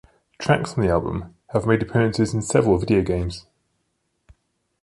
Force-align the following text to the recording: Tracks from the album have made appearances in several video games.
Tracks 0.39 0.73
from 0.73 0.81
the 0.81 0.89
album 0.89 1.35
have 1.49 1.67
made 1.67 1.83
appearances 1.83 2.33
in 2.33 2.41
several 2.41 2.79
video 2.79 3.03
games. 3.03 3.45